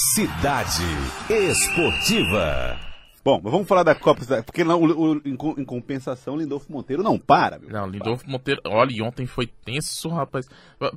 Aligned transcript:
Cidade 0.00 0.82
Esportiva. 1.28 2.80
Bom, 3.22 3.38
mas 3.44 3.52
vamos 3.52 3.68
falar 3.68 3.82
da 3.82 3.94
Copa, 3.94 4.22
porque 4.46 4.64
não, 4.64 4.80
o, 4.80 5.12
o, 5.12 5.16
em, 5.26 5.36
em 5.58 5.64
compensação, 5.64 6.38
Lindolfo 6.38 6.72
Monteiro 6.72 7.02
não 7.02 7.18
para, 7.18 7.58
meu. 7.58 7.68
Não, 7.68 7.86
Lindolfo 7.86 8.24
Monteiro, 8.26 8.62
olha, 8.64 8.90
e 8.90 9.02
ontem 9.02 9.26
foi 9.26 9.46
tenso, 9.46 10.08
rapaz. 10.08 10.48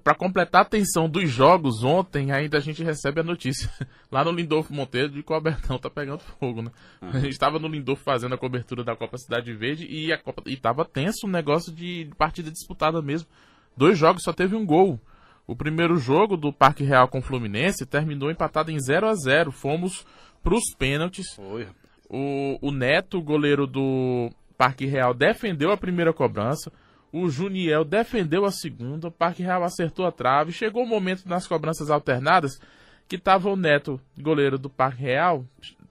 Para 0.01 0.15
completar 0.15 0.61
a 0.61 0.65
tensão 0.65 1.09
dos 1.09 1.29
jogos 1.29 1.83
ontem, 1.83 2.31
ainda 2.31 2.57
a 2.57 2.61
gente 2.61 2.81
recebe 2.81 3.19
a 3.19 3.25
notícia 3.25 3.69
lá 4.09 4.23
no 4.23 4.31
Lindolfo 4.31 4.73
Monteiro 4.73 5.09
de 5.09 5.21
que 5.21 5.33
o 5.33 5.35
Albertão 5.35 5.77
tá 5.77 5.89
pegando 5.89 6.21
fogo, 6.39 6.61
né? 6.61 6.71
Uhum. 7.01 7.09
A 7.09 7.19
gente 7.19 7.37
tava 7.37 7.59
no 7.59 7.67
Lindolfo 7.67 8.05
fazendo 8.05 8.35
a 8.35 8.37
cobertura 8.37 8.85
da 8.85 8.95
Copa 8.95 9.17
Cidade 9.17 9.53
Verde 9.53 9.85
e 9.85 10.13
a 10.13 10.17
Copa 10.17 10.41
e 10.45 10.55
tava 10.55 10.85
tenso 10.85 11.25
o 11.25 11.29
um 11.29 11.31
negócio 11.31 11.73
de 11.73 12.09
partida 12.17 12.49
disputada 12.49 13.01
mesmo. 13.01 13.27
Dois 13.75 13.97
jogos 13.97 14.23
só 14.23 14.31
teve 14.31 14.55
um 14.55 14.65
gol. 14.65 14.97
O 15.45 15.55
primeiro 15.55 15.97
jogo 15.97 16.37
do 16.37 16.53
Parque 16.53 16.83
Real 16.83 17.07
com 17.07 17.19
o 17.19 17.21
Fluminense 17.21 17.85
terminou 17.85 18.31
empatado 18.31 18.71
em 18.71 18.79
0 18.79 19.07
a 19.07 19.13
0 19.13 19.51
Fomos 19.51 20.05
para 20.41 20.55
os 20.55 20.73
pênaltis. 20.77 21.33
Foi. 21.35 21.67
O, 22.09 22.57
o 22.61 22.71
Neto, 22.71 23.21
goleiro 23.21 23.67
do 23.67 24.29
Parque 24.57 24.85
Real, 24.85 25.13
defendeu 25.13 25.71
a 25.71 25.77
primeira 25.77 26.13
cobrança. 26.13 26.71
O 27.11 27.29
Juniel 27.29 27.83
defendeu 27.83 28.45
a 28.45 28.51
segunda. 28.51 29.09
O 29.09 29.11
Parque 29.11 29.43
Real 29.43 29.63
acertou 29.63 30.05
a 30.05 30.11
trave. 30.11 30.51
Chegou 30.51 30.83
o 30.83 30.87
momento 30.87 31.27
nas 31.27 31.45
cobranças 31.45 31.89
alternadas 31.89 32.59
que 33.07 33.17
estava 33.17 33.49
o 33.49 33.55
Neto, 33.55 33.99
goleiro 34.17 34.57
do 34.57 34.69
Parque 34.69 35.01
Real, 35.01 35.45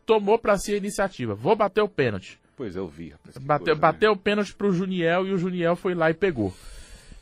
tomou 0.06 0.38
para 0.38 0.56
si 0.56 0.72
a 0.72 0.76
iniciativa. 0.76 1.34
Vou 1.34 1.54
bater 1.54 1.82
o 1.82 1.88
pênalti. 1.88 2.40
Pois 2.56 2.74
eu 2.74 2.88
vi. 2.88 3.14
Bateu, 3.40 3.76
bateu 3.76 4.10
né? 4.10 4.16
o 4.16 4.18
pênalti 4.18 4.54
pro 4.54 4.72
Juniel 4.72 5.26
e 5.26 5.32
o 5.32 5.38
Juniel 5.38 5.76
foi 5.76 5.94
lá 5.94 6.10
e 6.10 6.14
pegou 6.14 6.54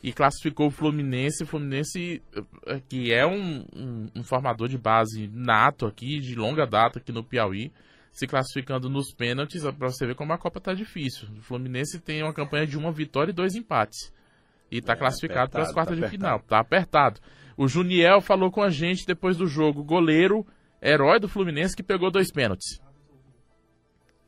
e 0.03 0.11
classificou 0.11 0.67
o 0.67 0.71
Fluminense. 0.71 1.43
O 1.43 1.47
Fluminense, 1.47 2.21
eh, 2.65 2.81
que 2.89 3.13
é 3.13 3.25
um, 3.25 3.65
um, 3.75 4.07
um, 4.15 4.23
formador 4.23 4.67
de 4.67 4.77
base 4.77 5.29
nato 5.33 5.85
aqui, 5.85 6.19
de 6.19 6.35
longa 6.35 6.65
data 6.65 6.99
aqui 6.99 7.11
no 7.11 7.23
Piauí, 7.23 7.71
se 8.11 8.25
classificando 8.25 8.89
nos 8.89 9.13
pênaltis, 9.13 9.61
para 9.61 9.89
você 9.89 10.05
ver 10.05 10.15
como 10.15 10.33
a 10.33 10.37
Copa 10.37 10.59
tá 10.59 10.73
difícil. 10.73 11.27
O 11.37 11.41
Fluminense 11.41 11.99
tem 11.99 12.23
uma 12.23 12.33
campanha 12.33 12.65
de 12.65 12.77
uma 12.77 12.91
vitória 12.91 13.31
e 13.31 13.35
dois 13.35 13.55
empates. 13.55 14.11
E 14.71 14.81
tá 14.81 14.93
é, 14.93 14.95
classificado 14.95 15.51
para 15.51 15.63
as 15.63 15.73
quartas 15.73 15.99
tá 15.99 16.05
de 16.05 16.11
final. 16.11 16.39
Tá 16.39 16.59
apertado. 16.59 17.19
O 17.55 17.67
Juniel 17.67 18.21
falou 18.21 18.49
com 18.49 18.63
a 18.63 18.69
gente 18.69 19.05
depois 19.05 19.37
do 19.37 19.45
jogo, 19.45 19.83
goleiro, 19.83 20.45
herói 20.81 21.19
do 21.19 21.27
Fluminense 21.27 21.75
que 21.75 21.83
pegou 21.83 22.09
dois 22.09 22.31
pênaltis. 22.31 22.81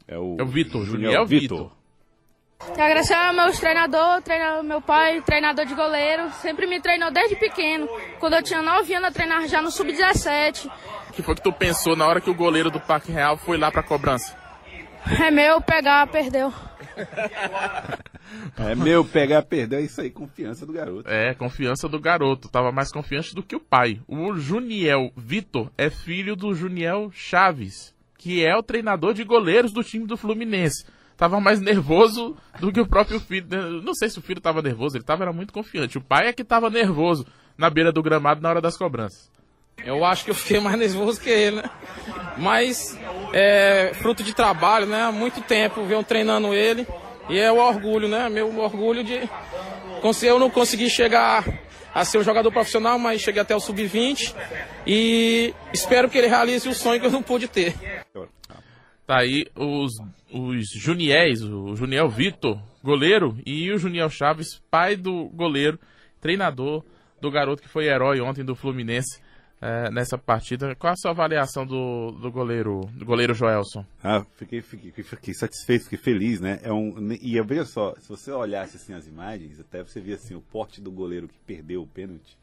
É 0.07 0.17
o, 0.17 0.35
é 0.37 0.43
o 0.43 0.45
Vitor, 0.45 0.85
Juniel 0.85 1.25
Vitor. 1.25 1.71
Quero 2.67 2.83
agradecer 2.83 3.13
ao 3.13 3.33
meu 3.33 3.51
treinador, 3.51 4.21
treinador, 4.21 4.63
meu 4.63 4.81
pai, 4.81 5.21
treinador 5.21 5.65
de 5.65 5.75
goleiro. 5.75 6.31
Sempre 6.41 6.65
me 6.65 6.79
treinou 6.79 7.11
desde 7.11 7.35
pequeno. 7.35 7.87
Quando 8.19 8.35
eu 8.35 8.43
tinha 8.43 8.61
9 8.61 8.93
anos, 8.93 9.09
eu 9.09 9.13
treinava 9.13 9.47
já 9.47 9.61
no 9.61 9.69
Sub-17. 9.69 10.71
O 11.09 11.13
que 11.13 11.21
foi 11.21 11.35
que 11.35 11.41
tu 11.41 11.51
pensou 11.53 11.95
na 11.95 12.07
hora 12.07 12.21
que 12.21 12.29
o 12.29 12.33
goleiro 12.33 12.71
do 12.71 12.79
Parque 12.79 13.11
Real 13.11 13.37
foi 13.37 13.57
lá 13.57 13.71
pra 13.71 13.83
cobrança? 13.83 14.35
É 15.19 15.29
meu, 15.29 15.61
pegar, 15.61 16.07
perdeu. 16.07 16.51
é 18.57 18.73
meu, 18.75 19.03
pegar, 19.03 19.43
perdeu. 19.43 19.79
É 19.79 19.81
isso 19.83 20.01
aí, 20.01 20.09
confiança 20.09 20.65
do 20.65 20.73
garoto. 20.73 21.09
É, 21.09 21.33
confiança 21.33 21.87
do 21.87 21.99
garoto. 21.99 22.49
Tava 22.49 22.71
mais 22.71 22.91
confiante 22.91 23.35
do 23.35 23.43
que 23.43 23.55
o 23.55 23.59
pai. 23.59 23.99
O 24.07 24.35
Juniel 24.35 25.11
Vitor 25.15 25.69
é 25.77 25.89
filho 25.89 26.35
do 26.35 26.55
Juniel 26.55 27.11
Chaves, 27.11 27.93
que 28.17 28.43
é 28.43 28.55
o 28.55 28.63
treinador 28.63 29.13
de 29.13 29.23
goleiros 29.23 29.71
do 29.71 29.83
time 29.83 30.07
do 30.07 30.17
Fluminense 30.17 30.85
tava 31.23 31.39
mais 31.39 31.61
nervoso 31.61 32.35
do 32.59 32.69
que 32.69 32.81
o 32.81 32.85
próprio 32.85 33.17
filho. 33.17 33.47
Não 33.81 33.93
sei 33.93 34.09
se 34.09 34.19
o 34.19 34.21
filho 34.21 34.41
tava 34.41 34.61
nervoso, 34.61 34.97
ele 34.97 35.05
tava 35.05 35.23
era 35.23 35.31
muito 35.31 35.53
confiante. 35.53 35.97
O 35.97 36.01
pai 36.01 36.27
é 36.27 36.33
que 36.33 36.43
tava 36.43 36.69
nervoso 36.69 37.25
na 37.57 37.69
beira 37.69 37.93
do 37.93 38.03
gramado 38.03 38.41
na 38.41 38.49
hora 38.49 38.59
das 38.59 38.75
cobranças. 38.75 39.31
Eu 39.85 40.03
acho 40.03 40.25
que 40.25 40.31
eu 40.31 40.35
fiquei 40.35 40.59
mais 40.59 40.77
nervoso 40.77 41.21
que 41.21 41.29
ele, 41.29 41.61
né? 41.61 41.69
Mas 42.37 42.99
é 43.31 43.93
fruto 44.01 44.21
de 44.21 44.33
trabalho, 44.33 44.85
né? 44.85 45.03
Há 45.03 45.13
muito 45.13 45.39
tempo 45.39 45.85
venho 45.85 46.03
treinando 46.03 46.53
ele. 46.53 46.85
E 47.29 47.39
é 47.39 47.49
o 47.49 47.57
orgulho, 47.57 48.09
né? 48.09 48.27
Meu 48.27 48.59
orgulho 48.59 49.01
de. 49.01 49.21
Eu 50.23 50.37
não 50.37 50.49
consegui 50.49 50.89
chegar 50.89 51.45
a 51.95 52.03
ser 52.03 52.17
um 52.17 52.23
jogador 52.23 52.51
profissional, 52.51 52.99
mas 52.99 53.21
cheguei 53.21 53.41
até 53.41 53.55
o 53.55 53.61
sub-20 53.61 54.35
e 54.85 55.53
espero 55.71 56.09
que 56.09 56.17
ele 56.17 56.27
realize 56.27 56.67
o 56.67 56.73
sonho 56.73 56.99
que 56.99 57.05
eu 57.05 57.11
não 57.11 57.23
pude 57.23 57.47
ter. 57.47 57.73
Tá 59.05 59.19
aí 59.19 59.45
os, 59.55 59.91
os 60.31 60.69
Juniéis, 60.69 61.41
o 61.41 61.75
Juniel 61.75 62.07
Vitor, 62.07 62.57
goleiro, 62.81 63.37
e 63.45 63.69
o 63.71 63.77
Juniel 63.77 64.09
Chaves, 64.09 64.61
pai 64.71 64.95
do 64.95 65.25
goleiro, 65.29 65.77
treinador 66.21 66.83
do 67.19 67.29
garoto 67.29 67.61
que 67.61 67.67
foi 67.67 67.85
herói 67.85 68.21
ontem 68.21 68.45
do 68.45 68.55
Fluminense 68.55 69.21
é, 69.61 69.89
nessa 69.91 70.17
partida. 70.17 70.73
Qual 70.75 70.93
a 70.93 70.95
sua 70.95 71.11
avaliação 71.11 71.65
do, 71.65 72.11
do 72.11 72.31
goleiro 72.31 72.81
do 72.93 73.05
goleiro 73.05 73.33
Joelson? 73.33 73.85
Ah, 74.03 74.25
fiquei, 74.37 74.61
fiquei, 74.61 74.91
fiquei 75.03 75.33
satisfeito, 75.33 75.83
fiquei 75.83 75.99
feliz, 75.99 76.39
né? 76.39 76.59
É 76.63 76.71
um, 76.71 76.93
e 77.21 77.41
veja 77.41 77.65
só, 77.65 77.93
se 77.99 78.07
você 78.07 78.31
olhasse 78.31 78.77
assim 78.77 78.93
as 78.93 79.07
imagens, 79.07 79.59
até 79.59 79.83
você 79.83 79.99
via 79.99 80.15
assim 80.15 80.35
o 80.35 80.41
porte 80.41 80.81
do 80.81 80.91
goleiro 80.91 81.27
que 81.27 81.39
perdeu 81.45 81.81
o 81.81 81.87
pênalti 81.87 82.37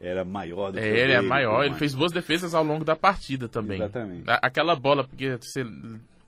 era 0.00 0.24
maior 0.24 0.72
do 0.72 0.78
é, 0.78 0.82
que 0.82 0.88
ele. 0.88 1.12
é 1.12 1.20
maior, 1.20 1.64
ele 1.64 1.74
fez 1.74 1.94
boas 1.94 2.10
defesas 2.10 2.54
ao 2.54 2.64
longo 2.64 2.84
da 2.84 2.96
partida 2.96 3.48
também. 3.48 3.78
Exatamente. 3.78 4.24
Aquela 4.26 4.74
bola, 4.74 5.06
porque 5.06 5.36
você 5.36 5.62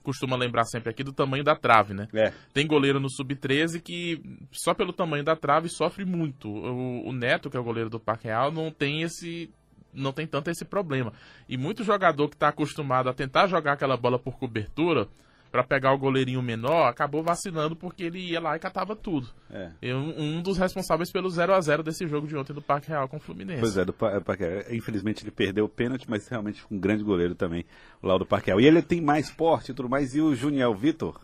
costuma 0.03 0.35
lembrar 0.35 0.65
sempre 0.65 0.89
aqui 0.89 1.03
do 1.03 1.13
tamanho 1.13 1.43
da 1.43 1.55
trave, 1.55 1.93
né? 1.93 2.07
É. 2.13 2.31
Tem 2.53 2.67
goleiro 2.67 2.99
no 2.99 3.09
sub-13 3.09 3.81
que 3.81 4.21
só 4.51 4.73
pelo 4.73 4.93
tamanho 4.93 5.23
da 5.23 5.35
trave 5.35 5.69
sofre 5.69 6.05
muito. 6.05 6.49
O, 6.49 7.07
o, 7.07 7.13
Neto, 7.13 7.49
que 7.49 7.57
é 7.57 7.59
o 7.59 7.63
goleiro 7.63 7.89
do 7.89 7.99
Parque 7.99 8.27
Real, 8.27 8.51
não 8.51 8.69
tem 8.69 9.01
esse 9.01 9.49
não 9.91 10.11
tem 10.11 10.27
tanto 10.27 10.49
esse 10.49 10.65
problema. 10.65 11.13
E 11.47 11.55
muito 11.55 11.83
jogador 11.83 12.27
que 12.27 12.35
está 12.35 12.49
acostumado 12.49 13.09
a 13.09 13.13
tentar 13.13 13.47
jogar 13.47 13.73
aquela 13.73 13.95
bola 13.95 14.17
por 14.17 14.37
cobertura, 14.37 15.07
para 15.53 15.63
pegar 15.63 15.93
o 15.93 15.99
goleirinho 15.99 16.41
menor, 16.41 16.87
acabou 16.87 17.21
vacilando 17.21 17.75
porque 17.75 18.01
ele 18.01 18.17
ia 18.17 18.39
lá 18.39 18.55
e 18.55 18.59
catava 18.59 18.95
tudo. 18.95 19.29
É. 19.51 19.69
Um, 19.93 20.41
dos 20.41 20.57
responsáveis 20.57 21.11
pelo 21.11 21.29
0 21.29 21.53
a 21.53 21.61
0 21.61 21.83
desse 21.83 22.07
jogo 22.07 22.25
de 22.25 22.35
ontem 22.35 22.53
do 22.53 22.61
Parque 22.61 22.89
Real 22.89 23.07
com 23.07 23.17
o 23.17 23.19
Fluminense. 23.19 23.59
Pois 23.59 23.77
é, 23.77 23.85
do 23.85 23.93
Parque 23.93 24.43
Real. 24.43 24.63
Infelizmente 24.71 25.23
ele 25.23 25.29
perdeu 25.29 25.65
o 25.65 25.69
pênalti, 25.69 26.09
mas 26.09 26.27
realmente 26.27 26.65
um 26.71 26.79
grande 26.79 27.03
goleiro 27.03 27.35
também, 27.35 27.65
lá 28.01 28.17
do 28.17 28.25
Parque 28.25 28.47
Real. 28.47 28.59
E 28.59 28.65
ele 28.65 28.81
tem 28.81 28.99
mais 28.99 29.29
porte 29.29 29.69
e 29.69 29.75
tudo 29.75 29.87
mais. 29.87 30.15
E 30.15 30.21
o 30.21 30.33
Juniel 30.33 30.73
Vitor, 30.73 31.21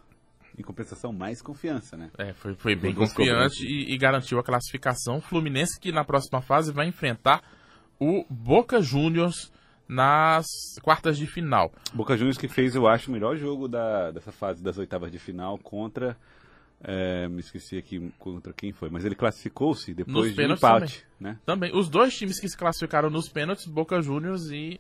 em 0.56 0.62
compensação, 0.62 1.12
mais 1.12 1.42
confiança, 1.42 1.98
né? 1.98 2.12
É, 2.16 2.32
foi, 2.34 2.54
foi 2.54 2.76
bem 2.76 2.94
confiante 2.94 3.66
e, 3.66 3.96
e, 3.96 3.98
garantiu 3.98 4.38
a 4.38 4.44
classificação. 4.44 5.20
Fluminense 5.20 5.80
que 5.80 5.92
na 5.92 6.06
próxima 6.06 6.40
fase 6.40 6.72
vai 6.72 6.88
enfrentar 6.88 7.42
o 8.00 8.24
Boca 8.30 8.80
Juniors 8.80 9.52
nas 9.90 10.46
quartas 10.84 11.18
de 11.18 11.26
final. 11.26 11.74
Boca 11.92 12.16
Juniors 12.16 12.38
que 12.38 12.48
fez, 12.48 12.76
eu 12.76 12.88
acho, 12.88 13.10
o 13.10 13.14
melhor 13.14 13.36
jogo 13.36 13.68
da, 13.68 14.12
dessa 14.12 14.32
fase 14.32 14.62
das 14.62 14.78
oitavas 14.78 15.12
de 15.12 15.18
final 15.18 15.58
contra. 15.58 16.16
É, 16.82 17.28
me 17.28 17.40
esqueci 17.40 17.78
aqui 17.78 18.10
contra 18.18 18.54
quem 18.54 18.72
foi, 18.72 18.90
mas 18.90 19.04
ele 19.04 19.16
classificou-se 19.16 19.94
depois 19.94 20.34
de 20.34 20.44
empate. 20.44 21.06
Também. 21.18 21.34
Né? 21.34 21.40
também. 21.46 21.76
Os 21.76 21.90
dois 21.90 22.16
times 22.16 22.40
que 22.40 22.48
se 22.48 22.56
classificaram 22.56 23.10
nos 23.10 23.28
pênaltis, 23.28 23.66
Boca 23.66 24.02
Juniors 24.02 24.50
e 24.52 24.80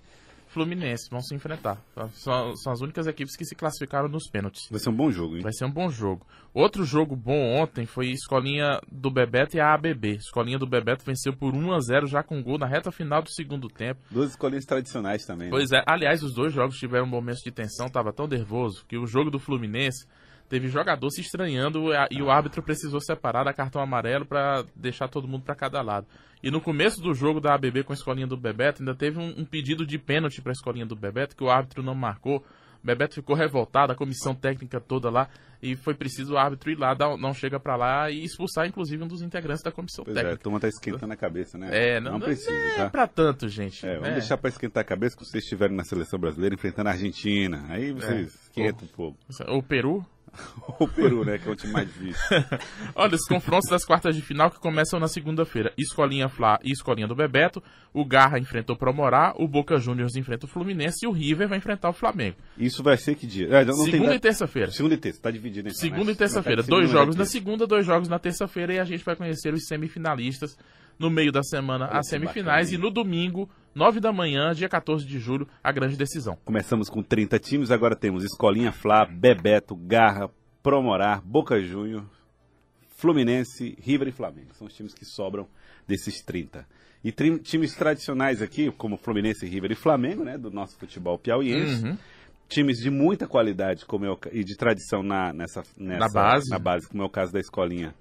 Fluminense 0.49 1.09
vão 1.11 1.21
se 1.21 1.35
enfrentar. 1.35 1.79
São, 2.11 2.55
são, 2.55 2.73
as 2.73 2.81
únicas 2.81 3.05
equipes 3.05 3.35
que 3.35 3.45
se 3.45 3.55
classificaram 3.55 4.09
nos 4.09 4.27
pênaltis. 4.27 4.67
Vai 4.69 4.79
ser 4.79 4.89
um 4.89 4.95
bom 4.95 5.11
jogo, 5.11 5.35
hein? 5.35 5.43
Vai 5.43 5.53
ser 5.53 5.65
um 5.65 5.71
bom 5.71 5.89
jogo. 5.89 6.25
Outro 6.53 6.83
jogo 6.83 7.15
bom 7.15 7.61
ontem 7.61 7.85
foi 7.85 8.07
Escolinha 8.07 8.81
do 8.91 9.11
Bebeto 9.11 9.55
e 9.55 9.59
a 9.59 9.73
ABB. 9.73 10.15
Escolinha 10.15 10.57
do 10.57 10.65
Bebeto 10.65 11.05
venceu 11.05 11.33
por 11.33 11.53
1 11.53 11.71
a 11.71 11.79
0 11.79 12.07
já 12.07 12.23
com 12.23 12.41
gol 12.41 12.57
na 12.57 12.65
reta 12.65 12.91
final 12.91 13.21
do 13.21 13.29
segundo 13.29 13.67
tempo. 13.67 14.01
Duas 14.09 14.31
escolinhas 14.31 14.65
tradicionais 14.65 15.23
também. 15.23 15.47
Né? 15.47 15.51
Pois 15.51 15.71
é. 15.71 15.83
Aliás, 15.85 16.23
os 16.23 16.33
dois 16.33 16.51
jogos 16.51 16.77
tiveram 16.77 17.05
momentos 17.05 17.43
de 17.43 17.51
tensão, 17.51 17.87
tava 17.87 18.11
tão 18.11 18.25
nervoso 18.25 18.83
que 18.87 18.97
o 18.97 19.05
jogo 19.05 19.29
do 19.29 19.37
Fluminense 19.37 20.07
teve 20.49 20.67
jogador 20.67 21.09
se 21.11 21.21
estranhando 21.21 21.85
e 22.09 22.21
o 22.21 22.29
árbitro 22.29 22.63
precisou 22.63 22.99
separar 22.99 23.43
da 23.43 23.53
cartão 23.53 23.81
amarelo 23.81 24.25
para 24.25 24.65
deixar 24.75 25.07
todo 25.07 25.27
mundo 25.27 25.43
para 25.43 25.55
cada 25.55 25.81
lado. 25.81 26.07
E 26.41 26.49
no 26.49 26.59
começo 26.59 27.01
do 27.01 27.13
jogo 27.13 27.39
da 27.39 27.53
ABB 27.53 27.83
com 27.83 27.93
a 27.93 27.95
escolinha 27.95 28.25
do 28.25 28.37
Bebeto, 28.37 28.81
ainda 28.81 28.95
teve 28.95 29.19
um, 29.19 29.41
um 29.41 29.45
pedido 29.45 29.85
de 29.85 29.99
pênalti 29.99 30.41
para 30.41 30.51
a 30.51 30.53
escolinha 30.53 30.85
do 30.85 30.95
Bebeto 30.95 31.35
que 31.35 31.43
o 31.43 31.49
árbitro 31.49 31.83
não 31.83 31.93
marcou. 31.93 32.43
O 32.81 32.85
Bebeto 32.85 33.15
ficou 33.15 33.35
revoltado, 33.35 33.91
a 33.91 33.95
comissão 33.95 34.33
técnica 34.33 34.79
toda 34.79 35.09
lá, 35.09 35.29
e 35.61 35.75
foi 35.75 35.93
preciso 35.93 36.35
o 36.35 36.37
árbitro 36.37 36.71
ir 36.71 36.79
lá, 36.79 36.93
dar, 36.93 37.17
não 37.17 37.33
chega 37.33 37.59
para 37.59 37.75
lá 37.75 38.09
e 38.09 38.23
expulsar, 38.23 38.65
inclusive, 38.65 39.03
um 39.03 39.07
dos 39.07 39.21
integrantes 39.21 39.61
da 39.61 39.69
comissão 39.69 40.05
pois 40.05 40.15
técnica. 40.15 40.33
É, 40.33 40.39
a 40.39 40.41
turma 40.41 40.59
tá 40.61 40.69
esquentando 40.69 41.11
a 41.11 41.17
cabeça, 41.17 41.57
né? 41.57 41.69
É, 41.73 41.99
não, 41.99 42.13
não 42.13 42.19
precisa, 42.21 42.49
não 42.49 42.57
é 42.57 42.75
tá? 42.77 42.89
pra 42.89 43.05
tanto, 43.05 43.49
gente. 43.49 43.85
É, 43.85 43.95
vamos 43.95 44.09
é. 44.09 44.13
deixar 44.13 44.37
para 44.37 44.49
esquentar 44.49 44.81
a 44.81 44.85
cabeça 44.85 45.17
quando 45.17 45.29
vocês 45.29 45.43
estiverem 45.43 45.75
na 45.75 45.83
seleção 45.83 46.17
brasileira 46.17 46.55
enfrentando 46.55 46.87
a 46.87 46.93
Argentina. 46.93 47.65
Aí 47.67 47.91
vocês 47.91 48.17
é. 48.17 48.23
esquentam 48.23 48.87
um 48.87 48.91
pouco. 48.95 49.17
O 49.49 49.61
Peru? 49.61 50.05
O 50.79 50.87
Peru, 50.87 51.25
né? 51.25 51.37
Que 51.37 51.47
é 51.47 51.51
o 51.51 51.55
time 51.55 51.73
mais 51.73 51.87
difícil. 51.87 52.21
Olha, 52.95 53.15
os 53.15 53.25
confrontos 53.25 53.69
das 53.69 53.85
quartas 53.85 54.15
de 54.15 54.21
final 54.21 54.49
que 54.49 54.59
começam 54.59 54.99
na 54.99 55.07
segunda-feira. 55.07 55.73
Escolinha 55.77 56.29
Fla 56.29 56.59
e 56.63 56.71
Escolinha 56.71 57.07
do 57.07 57.15
Bebeto. 57.15 57.61
O 57.93 58.05
Garra 58.05 58.39
enfrenta 58.39 58.73
o 58.73 58.77
Promorá. 58.77 59.33
O 59.37 59.47
Boca 59.47 59.77
Juniors 59.77 60.15
enfrenta 60.15 60.45
o 60.45 60.49
Fluminense. 60.49 61.05
E 61.05 61.07
o 61.07 61.11
River 61.11 61.47
vai 61.47 61.57
enfrentar 61.57 61.89
o 61.89 61.93
Flamengo. 61.93 62.37
Isso 62.57 62.83
vai 62.83 62.97
ser 62.97 63.15
que 63.15 63.27
dia? 63.27 63.47
É, 63.49 63.71
segunda 63.71 64.15
e 64.15 64.19
terça-feira. 64.19 64.71
Segunda 64.71 64.95
e 64.95 64.97
terça, 64.97 65.21
tá 65.21 65.31
dividido 65.31 65.67
então, 65.67 65.79
Segunda 65.79 66.05
né? 66.05 66.11
e 66.11 66.15
terça-feira. 66.15 66.63
Dois 66.63 66.89
jogos 66.89 67.15
na 67.15 67.25
segunda, 67.25 67.65
dois 67.67 67.85
jogos 67.85 68.07
na 68.07 68.19
terça-feira. 68.19 68.73
E 68.73 68.79
a 68.79 68.85
gente 68.85 69.03
vai 69.03 69.15
conhecer 69.15 69.53
os 69.53 69.65
semifinalistas 69.65 70.57
No 70.99 71.09
meio 71.09 71.31
da 71.31 71.41
semana, 71.41 71.87
Olha 71.89 71.99
as 71.99 72.07
semifinais. 72.09 72.71
e 72.73 72.77
no 72.77 72.91
domingo, 72.91 73.49
9 73.73 73.99
da 74.01 74.11
manhã, 74.11 74.53
dia 74.53 74.67
14 74.67 75.05
de 75.05 75.17
julho, 75.17 75.47
a 75.63 75.71
grande 75.71 75.95
decisão. 75.95 76.37
Começamos 76.43 76.89
com 76.89 77.01
30 77.01 77.39
times, 77.39 77.71
agora 77.71 77.95
temos 77.95 78.23
Escolinha 78.25 78.71
Flá, 78.73 79.05
Bebeto, 79.05 79.75
Garra, 79.75 80.29
Promorar, 80.61 81.21
Boca 81.21 81.61
Júnior, 81.61 82.03
Fluminense, 82.97 83.77
River 83.81 84.09
e 84.09 84.11
Flamengo. 84.11 84.53
São 84.55 84.67
os 84.67 84.73
times 84.75 84.93
que 84.93 85.05
sobram 85.05 85.47
desses 85.87 86.21
30. 86.21 86.67
E 87.03 87.11
times 87.39 87.73
tradicionais 87.75 88.41
aqui, 88.41 88.69
como 88.71 88.97
Fluminense, 88.97 89.45
River 89.45 89.71
e 89.71 89.75
Flamengo, 89.75 90.25
né, 90.25 90.37
do 90.37 90.51
nosso 90.51 90.77
futebol 90.77 91.17
piauiense. 91.17 91.85
Uhum. 91.85 91.97
Times 92.49 92.79
de 92.79 92.89
muita 92.89 93.27
qualidade 93.27 93.85
como 93.85 94.05
é 94.05 94.11
o 94.11 94.17
e 94.33 94.43
de 94.43 94.57
tradição 94.57 95.01
na, 95.03 95.31
nessa, 95.31 95.63
nessa- 95.77 96.09
base. 96.13 96.49
na 96.49 96.59
base, 96.59 96.89
como 96.89 97.03
é 97.03 97.05
o 97.05 97.09
caso 97.09 97.31
da 97.31 97.39
Escolinha 97.39 97.93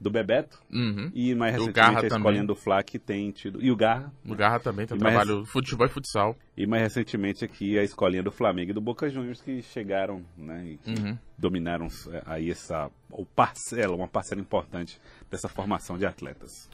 do 0.00 0.10
Bebeto. 0.10 0.58
Uhum. 0.72 1.10
E 1.14 1.34
mais 1.34 1.52
recentemente 1.54 2.04
a 2.04 2.08
Escolinha 2.16 2.44
do 2.44 2.54
Fla, 2.54 2.82
que 2.82 2.98
tem 2.98 3.30
tido. 3.30 3.62
E 3.62 3.70
o 3.70 3.76
Garra. 3.76 4.10
O 4.26 4.34
Garra 4.34 4.58
também 4.58 4.86
tem 4.86 4.96
um 4.96 5.00
trabalho 5.00 5.44
futebol 5.44 5.86
e 5.86 5.90
futsal. 5.90 6.34
E 6.56 6.66
mais 6.66 6.82
recentemente 6.84 7.44
aqui 7.44 7.78
a 7.78 7.82
escolinha 7.82 8.22
do 8.22 8.30
Flamengo 8.32 8.70
e 8.70 8.74
do 8.74 8.80
Boca 8.80 9.10
Juniors 9.10 9.42
que 9.42 9.60
chegaram, 9.62 10.24
né, 10.36 10.64
e 10.86 10.90
Uhum. 10.90 11.18
dominaram 11.36 11.86
é, 12.12 12.22
aí 12.24 12.50
essa 12.50 12.90
o 13.10 13.26
parcela, 13.26 13.94
uma 13.94 14.08
parcela 14.08 14.40
importante 14.40 14.98
dessa 15.30 15.48
formação 15.48 15.98
de 15.98 16.06
atletas. 16.06 16.68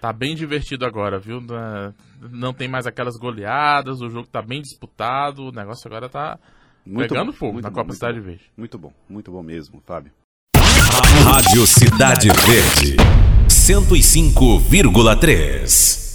Tá 0.00 0.12
bem 0.12 0.34
divertido 0.36 0.84
agora, 0.86 1.18
viu? 1.18 1.40
Na- 1.40 1.92
Não 2.30 2.52
tem 2.52 2.68
mais 2.68 2.86
aquelas 2.86 3.16
goleadas, 3.16 4.00
o 4.00 4.08
jogo 4.08 4.28
tá 4.28 4.40
bem 4.42 4.60
disputado, 4.60 5.44
o 5.48 5.50
negócio 5.52 5.82
agora 5.88 6.08
tá 6.08 6.38
Muito 6.86 7.08
pegando 7.08 7.32
bom, 7.32 7.36
fogo 7.38 7.60
na 7.60 7.68
bom, 7.70 7.74
Copa 7.80 7.92
Cidade. 7.94 8.20
Verde. 8.20 8.44
Muito 8.56 8.78
bom, 8.78 8.92
muito 9.08 9.32
bom 9.32 9.42
mesmo, 9.42 9.80
Fábio. 9.84 10.12
Rádio 10.90 11.66
Cidade 11.66 12.30
Verde, 12.46 12.96
105,3. 13.48 16.07